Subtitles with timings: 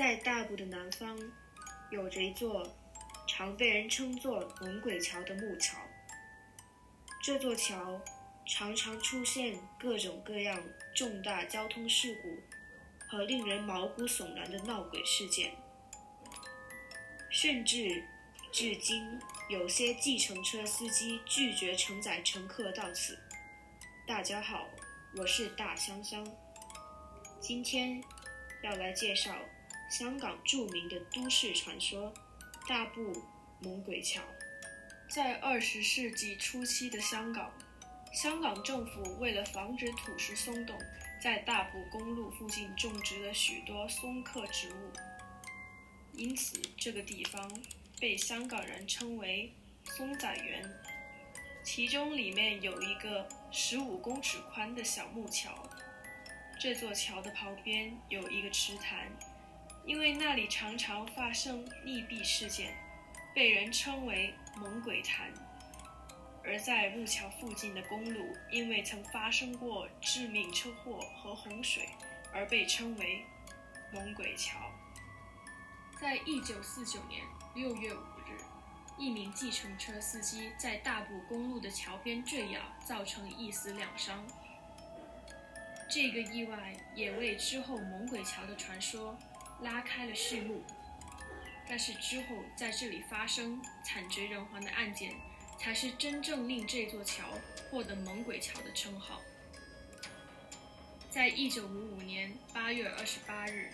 [0.00, 1.14] 在大埔的南方，
[1.90, 2.66] 有着一座
[3.28, 5.76] 常被人称作“猛鬼桥”的木桥。
[7.22, 8.00] 这座桥
[8.46, 10.58] 常常出现各种各样
[10.96, 15.52] 重大交通事故和令人毛骨悚然的闹鬼事件，
[17.28, 18.02] 甚至
[18.50, 19.20] 至今
[19.50, 23.18] 有些计程车司机拒绝承载乘客到此。
[24.06, 24.66] 大家好，
[25.18, 26.26] 我是大香香，
[27.38, 28.02] 今天
[28.62, 29.36] 要来介绍。
[29.90, 32.14] 香港著名的都市传说——
[32.68, 33.12] 大埔
[33.60, 34.22] 猛鬼桥。
[35.08, 37.52] 在二十世纪初期的香港，
[38.14, 40.78] 香港政府为了防止土石松动，
[41.20, 44.92] 在大埔公路附近种植了许多松科植物，
[46.14, 47.50] 因此这个地方
[47.98, 49.52] 被香港人称为
[49.82, 50.62] “松仔园”。
[51.64, 55.68] 其中里面有一个十五公尺宽的小木桥，
[56.60, 59.10] 这座桥的旁边有一个池潭。
[59.84, 62.74] 因为那里常常发生溺毙事件，
[63.34, 65.30] 被人称为“猛鬼潭”；
[66.44, 71.88] 而在木桥附近的公路，因为曾发生过致命车祸和洪水，
[72.32, 73.24] 而被称为
[73.92, 74.58] “猛鬼桥”。
[76.00, 77.22] 在一九四九年
[77.54, 78.38] 六月五日，
[78.96, 84.24] 一名计程车司机在大埔公路的桥边坠崖，造成一死两伤。
[85.90, 89.18] 这个意外也为之后猛鬼桥的传说。
[89.62, 90.62] 拉开了序幕，
[91.68, 95.14] 但是之后在这里发生惨绝人寰的案件，
[95.58, 97.24] 才是真正令这座桥
[97.70, 99.20] 获得“猛鬼桥”的称号。
[101.10, 103.70] 在一九五五年八月二十八日，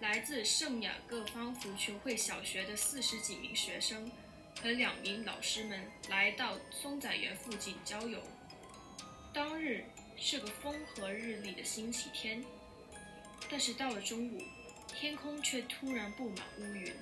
[0.00, 4.10] 来自圣雅各方福群会小学的四十几名学生
[4.62, 8.22] 和两名老师们来到松仔园附近郊游。
[9.34, 9.84] 当日
[10.16, 12.42] 是个风和日丽的星期天，
[13.50, 14.42] 但是到了中午。
[15.00, 16.92] 天空却突然布满乌云，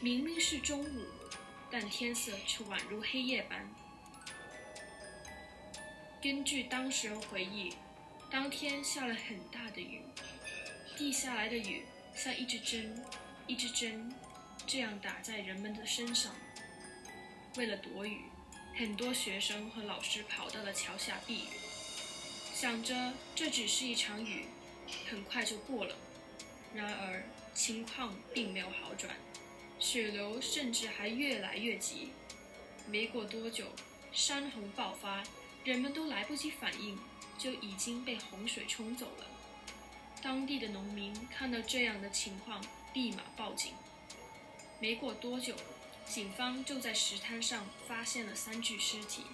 [0.00, 1.06] 明明是中午，
[1.70, 3.72] 但天色却宛如黑夜般。
[6.20, 7.72] 根据当事人回忆，
[8.28, 10.02] 当天下了很大的雨，
[10.96, 11.84] 滴下来的雨
[12.16, 13.00] 像一支针、
[13.46, 14.12] 一支针，
[14.66, 16.34] 这样打在人们的身上。
[17.54, 18.22] 为了躲雨，
[18.76, 21.48] 很多学生和老师跑到了桥下避雨，
[22.52, 24.46] 想着这只是一场雨，
[25.08, 25.94] 很快就过了。
[26.78, 27.24] 然而，
[27.54, 29.16] 情况并没有好转，
[29.80, 32.12] 血流甚至还越来越急。
[32.86, 33.66] 没过多久，
[34.12, 35.24] 山洪爆发，
[35.64, 36.96] 人们都来不及反应，
[37.36, 39.26] 就已经被洪水冲走了。
[40.22, 42.64] 当地的农民看到这样的情况，
[42.94, 43.72] 立马报警。
[44.78, 45.56] 没过多久，
[46.06, 49.24] 警方就在石滩上发现了三具尸体，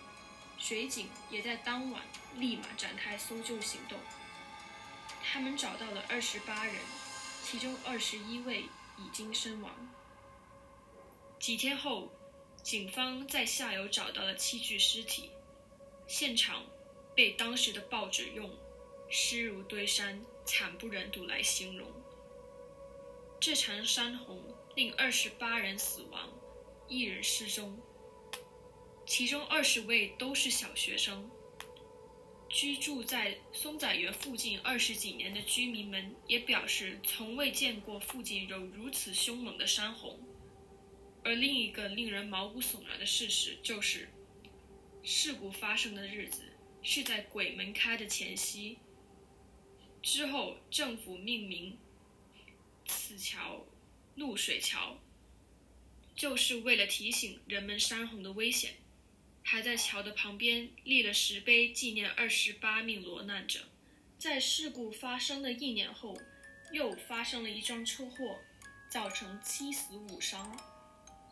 [0.58, 2.00] 水警也在当晚
[2.36, 3.98] 立马展开搜救行动。
[5.22, 6.76] 他们找到了二十八人。
[7.44, 8.62] 其中二十一位
[8.96, 9.70] 已经身亡。
[11.38, 12.10] 几天后，
[12.62, 15.30] 警方在下游找到了七具尸体，
[16.06, 16.64] 现场
[17.14, 18.50] 被当时的报纸用
[19.10, 21.86] “尸如堆山，惨不忍睹”来形容。
[23.38, 24.42] 这场山洪
[24.74, 26.32] 令二十八人死亡，
[26.88, 27.78] 一人失踪，
[29.04, 31.30] 其中二十位都是小学生。
[32.54, 40.16] 居住在松仔园附近二十几年的居民们也表示，从未见过附近有如此凶猛的山洪。
[41.24, 44.08] 而另一个令人毛骨悚然的事实就是，
[45.02, 46.42] 事故发生的日子
[46.80, 48.78] 是在鬼门开的前夕。
[50.00, 51.76] 之后，政府命名
[52.86, 53.66] 此桥
[54.14, 54.96] “怒水桥”，
[56.14, 58.76] 就是为了提醒人们山洪的危险。
[59.46, 63.60] 还在桥的旁边立了石碑，纪念二十八名落难者。
[64.18, 66.18] 在事故发生的一年后，
[66.72, 68.40] 又发生了一桩车祸，
[68.88, 70.58] 造成七死五伤。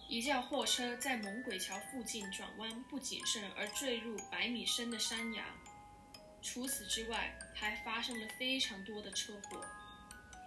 [0.09, 5.47] 一架货车在猛鬼桥附近转弯不谨慎而坠入百米深的山崖。
[6.43, 9.65] 除此之外，还发生了非常多的车祸。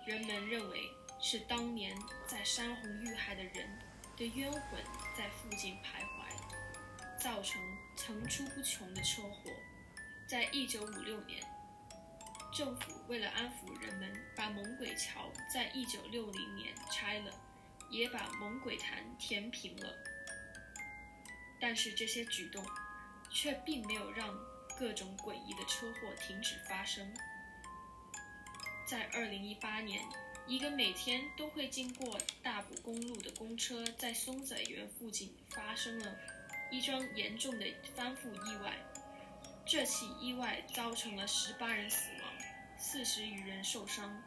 [0.06, 0.81] 人们认为
[1.19, 1.97] 是当年
[2.27, 3.68] 在山洪遇害的人
[4.15, 4.61] 的冤魂
[5.18, 6.14] 在附近徘徊。
[7.25, 7.60] 造成
[7.95, 9.50] 层出不穷的车祸。
[10.27, 11.44] 在一九五六年，
[12.54, 17.33] 政府为了安抚人们，把猛鬼桥在一九六零年拆了，
[17.89, 19.92] 也把猛鬼潭填平了。
[21.60, 22.63] 但是这些举动
[23.31, 24.31] 却并没有让
[24.78, 27.12] 各种诡异的车祸停止发生。
[28.86, 30.00] 在二零一八年，
[30.45, 36.16] 一个每天都会经过大埔公路的公车在松仔园附近发生了。
[36.69, 37.65] 一桩严重的
[37.95, 38.73] 翻覆意外，
[39.65, 42.31] 这起意外造成了十八人死亡，
[42.77, 44.21] 四十余人受伤。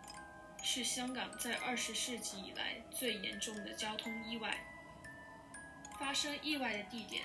[0.60, 4.58] 是香港在二十世纪以来最严重的交通意外。
[5.98, 7.24] 发生意外的地点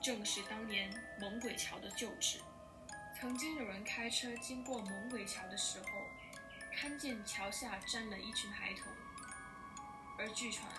[0.00, 0.88] 正是当年
[1.20, 2.38] 猛鬼桥的旧址。
[3.18, 5.86] 曾经有人开车经过猛鬼桥的时候，
[6.72, 8.92] 看见桥下站了一群孩童，
[10.18, 10.70] 而据传，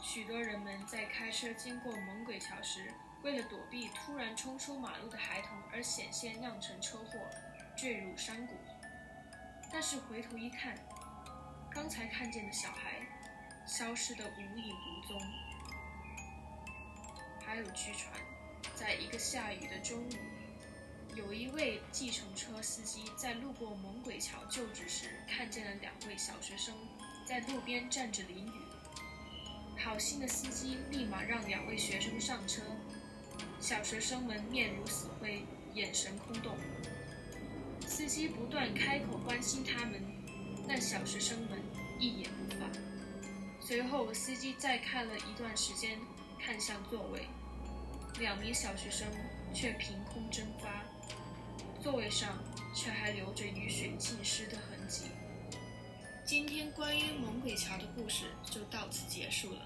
[0.00, 7.18] 许多人们在开车经过猛鬼桥时，为了躲避突然冲出马路的孩童而险些酿成车祸，
[7.76, 8.54] 坠入山谷。
[9.72, 10.74] 但是回头一看，
[11.70, 13.06] 刚才看见的小孩
[13.66, 15.20] 消失得无影无踪。
[17.44, 18.12] 还有据传，
[18.74, 20.12] 在一个下雨的中午。
[21.14, 26.74] 有一位计程车司机在路过猛鬼桥旧址时，看见了两位小学生
[27.26, 28.65] 在路边站着淋雨。
[29.86, 32.60] 好心的司机立马让两位学生上车，
[33.60, 35.44] 小学生们面如死灰，
[35.74, 36.56] 眼神空洞。
[37.86, 40.02] 司机不断开口关心他们，
[40.66, 41.62] 但小学生们
[42.00, 42.66] 一言不发。
[43.60, 45.96] 随后，司机再看了一段时间，
[46.36, 47.22] 看向座位，
[48.18, 49.06] 两名小学生
[49.54, 50.82] 却凭空蒸发。
[51.80, 52.36] 座位上
[52.74, 55.04] 却还留着雨水浸湿的痕迹。
[56.24, 59.60] 今天关于猛鬼桥的故事就到此结束了。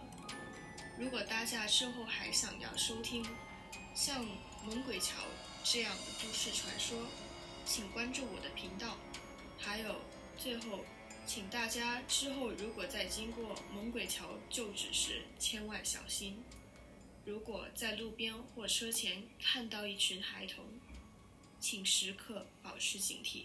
[1.01, 3.25] 如果大家之后还想要收听
[3.95, 4.23] 像
[4.63, 5.17] 猛鬼桥
[5.65, 6.95] 这样的都市传说，
[7.65, 8.99] 请关注我的频道。
[9.59, 9.97] 还有，
[10.37, 10.85] 最后，
[11.27, 16.45] 请大家之后如果在经过猛鬼桥旧址时，千万小心。
[17.25, 20.67] 如果在路边或车前看到一群孩童，
[21.59, 23.45] 请时刻保持警惕。